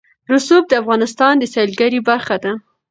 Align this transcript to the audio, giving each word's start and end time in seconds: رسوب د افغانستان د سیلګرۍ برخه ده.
رسوب 0.33 0.63
د 0.67 0.73
افغانستان 0.81 1.33
د 1.39 1.43
سیلګرۍ 1.53 1.99
برخه 2.09 2.37
ده. 2.43 2.51